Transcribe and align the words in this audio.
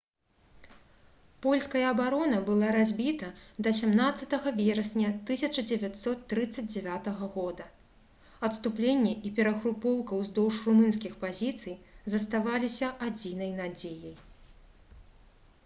польская 1.45 1.81
абарона 1.93 2.37
была 2.47 2.69
разбіта 2.75 3.27
да 3.67 3.73
17 3.79 4.31
верасня 4.61 5.11
1939 5.11 7.09
г 7.59 7.67
адступленне 8.49 9.11
і 9.31 9.33
перагрупоўка 9.41 10.19
ўздоўж 10.21 10.57
румынскіх 10.71 11.13
пазіцый 11.25 11.75
заставаліся 12.15 12.89
адзінай 13.09 13.53
надзеяй 13.61 14.15